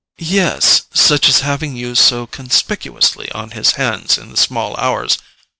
[0.17, 5.19] "Yes—such as having you so conspicuously on his hands in the small hours.